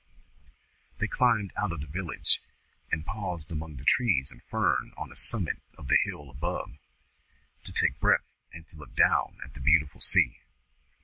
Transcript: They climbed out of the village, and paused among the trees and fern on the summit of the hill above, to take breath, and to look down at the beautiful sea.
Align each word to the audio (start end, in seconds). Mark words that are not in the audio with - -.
They 0.97 1.07
climbed 1.07 1.53
out 1.55 1.71
of 1.71 1.79
the 1.79 1.85
village, 1.85 2.41
and 2.91 3.05
paused 3.05 3.51
among 3.51 3.75
the 3.75 3.83
trees 3.85 4.31
and 4.31 4.41
fern 4.41 4.93
on 4.97 5.09
the 5.09 5.15
summit 5.15 5.61
of 5.77 5.89
the 5.89 5.97
hill 6.03 6.31
above, 6.31 6.79
to 7.65 7.71
take 7.71 7.99
breath, 7.99 8.33
and 8.51 8.67
to 8.69 8.77
look 8.77 8.95
down 8.95 9.37
at 9.45 9.53
the 9.53 9.59
beautiful 9.59 10.01
sea. 10.01 10.39